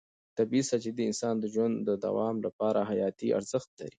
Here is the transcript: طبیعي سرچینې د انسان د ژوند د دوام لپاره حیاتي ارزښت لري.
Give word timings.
طبیعي 0.37 0.63
سرچینې 0.69 0.95
د 0.97 0.99
انسان 1.09 1.35
د 1.39 1.45
ژوند 1.53 1.75
د 1.87 1.89
دوام 2.05 2.35
لپاره 2.45 2.87
حیاتي 2.89 3.27
ارزښت 3.39 3.69
لري. 3.79 3.89